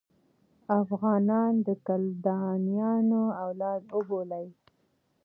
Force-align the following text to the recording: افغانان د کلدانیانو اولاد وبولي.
افغانان 0.81 1.53
د 1.67 1.67
کلدانیانو 1.87 3.23
اولاد 3.43 3.83
وبولي. 3.95 4.47